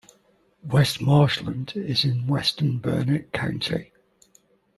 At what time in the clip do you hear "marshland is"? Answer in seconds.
0.99-2.03